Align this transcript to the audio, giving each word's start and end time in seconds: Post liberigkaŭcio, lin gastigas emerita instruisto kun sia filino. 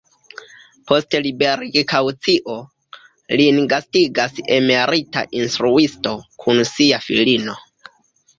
Post 0.91 1.17
liberigkaŭcio, 1.25 2.55
lin 3.41 3.59
gastigas 3.75 4.41
emerita 4.57 5.25
instruisto 5.43 6.17
kun 6.47 6.65
sia 6.73 7.01
filino. 7.11 7.57